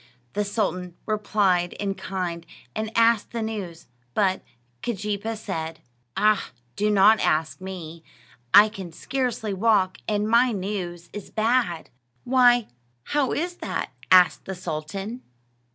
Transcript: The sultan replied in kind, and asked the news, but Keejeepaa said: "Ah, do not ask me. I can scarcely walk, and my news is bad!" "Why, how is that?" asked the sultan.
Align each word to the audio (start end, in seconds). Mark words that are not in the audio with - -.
The 0.33 0.43
sultan 0.43 0.95
replied 1.05 1.73
in 1.73 1.93
kind, 1.93 2.47
and 2.75 2.89
asked 2.95 3.29
the 3.33 3.43
news, 3.43 3.85
but 4.15 4.41
Keejeepaa 4.81 5.37
said: 5.37 5.79
"Ah, 6.17 6.49
do 6.75 6.89
not 6.89 7.19
ask 7.19 7.61
me. 7.61 8.03
I 8.51 8.67
can 8.67 8.91
scarcely 8.93 9.53
walk, 9.53 9.99
and 10.07 10.27
my 10.27 10.53
news 10.53 11.11
is 11.13 11.29
bad!" 11.29 11.91
"Why, 12.23 12.67
how 13.13 13.31
is 13.31 13.57
that?" 13.57 13.91
asked 14.09 14.45
the 14.45 14.55
sultan. 14.55 15.21